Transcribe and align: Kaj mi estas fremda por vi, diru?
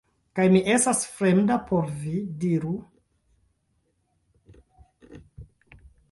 Kaj 0.37 0.43
mi 0.51 0.59
estas 0.75 1.01
fremda 1.17 1.57
por 1.67 1.91
vi, 2.05 2.13
diru? 2.43 2.71